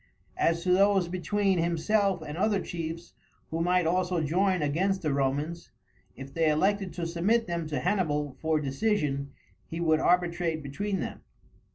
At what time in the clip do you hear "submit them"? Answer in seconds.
7.05-7.67